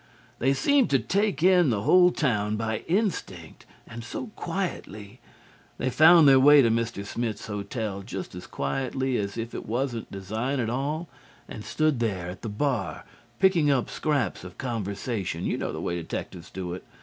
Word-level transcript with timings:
They 0.39 0.55
seemed 0.55 0.89
to 0.89 0.97
take 0.97 1.43
in 1.43 1.69
the 1.69 1.83
whole 1.83 2.09
town 2.09 2.55
by 2.57 2.79
instinct 2.87 3.67
and 3.85 4.03
so 4.03 4.31
quietly. 4.35 5.19
They 5.77 5.91
found 5.91 6.27
their 6.27 6.39
way 6.39 6.63
to 6.63 6.71
Mr. 6.71 7.05
Smith's 7.05 7.45
Hotel 7.45 8.01
just 8.01 8.33
as 8.33 8.47
quietly 8.47 9.17
as 9.17 9.37
if 9.37 9.53
it 9.53 9.67
wasn't 9.67 10.11
design 10.11 10.59
at 10.59 10.71
all 10.71 11.07
and 11.47 11.63
stood 11.63 11.99
there 11.99 12.27
at 12.29 12.41
the 12.41 12.49
bar, 12.49 13.05
picking 13.37 13.69
up 13.69 13.91
scraps 13.91 14.43
of 14.43 14.57
conversation 14.57 15.45
you 15.45 15.55
know 15.55 15.71
the 15.71 15.79
way 15.79 15.97
detectives 15.97 16.49
do 16.49 16.73
it. 16.73 16.83